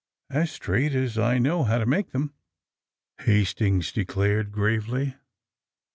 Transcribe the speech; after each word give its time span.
*'As 0.31 0.51
straight 0.51 0.95
as 0.95 1.19
I 1.19 1.37
know 1.37 1.63
how 1.63 1.77
to 1.77 1.85
make 1.85 2.09
them," 2.09 2.33
Hastings 3.19 3.91
declared 3.91 4.51
gravely. 4.51 5.13